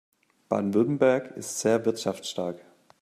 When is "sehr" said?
1.59-1.85